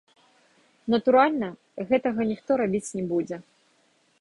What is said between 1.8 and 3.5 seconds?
гэтага ніхто рабіць не будзе.